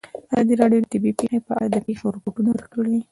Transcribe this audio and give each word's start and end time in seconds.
ازادي 0.31 0.53
راډیو 0.61 0.81
د 0.83 0.87
طبیعي 0.93 1.15
پېښې 1.17 1.39
په 1.47 1.51
اړه 1.57 1.67
د 1.71 1.75
پېښو 1.87 2.05
رپوټونه 2.15 2.49
ورکړي. 2.53 2.97